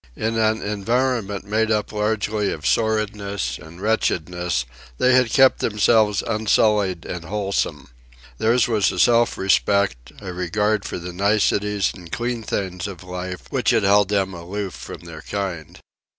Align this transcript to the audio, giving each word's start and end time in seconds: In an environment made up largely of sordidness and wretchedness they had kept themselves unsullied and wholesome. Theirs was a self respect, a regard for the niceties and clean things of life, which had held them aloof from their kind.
In 0.15 0.35
an 0.39 0.63
environment 0.63 1.45
made 1.45 1.69
up 1.69 1.91
largely 1.91 2.51
of 2.51 2.65
sordidness 2.65 3.59
and 3.59 3.79
wretchedness 3.79 4.65
they 4.97 5.13
had 5.13 5.29
kept 5.29 5.59
themselves 5.59 6.23
unsullied 6.23 7.05
and 7.05 7.25
wholesome. 7.25 7.87
Theirs 8.39 8.67
was 8.67 8.91
a 8.91 8.97
self 8.97 9.37
respect, 9.37 10.11
a 10.19 10.33
regard 10.33 10.85
for 10.85 10.97
the 10.97 11.13
niceties 11.13 11.91
and 11.93 12.11
clean 12.11 12.41
things 12.41 12.87
of 12.87 13.03
life, 13.03 13.41
which 13.51 13.69
had 13.69 13.83
held 13.83 14.09
them 14.09 14.33
aloof 14.33 14.73
from 14.73 15.01
their 15.01 15.21
kind. 15.21 15.79